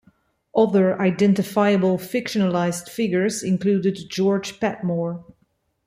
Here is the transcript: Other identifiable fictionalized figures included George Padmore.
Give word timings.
Other 0.55 0.99
identifiable 0.99 1.99
fictionalized 1.99 2.89
figures 2.89 3.43
included 3.43 3.99
George 4.09 4.59
Padmore. 4.59 5.23